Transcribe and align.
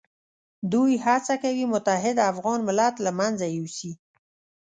دوی 0.71 0.91
هڅه 1.05 1.33
کوي 1.43 1.65
متحد 1.73 2.15
افغان 2.31 2.59
ملت 2.67 2.95
له 3.05 3.11
منځه 3.19 3.45
یوسي. 3.57 3.91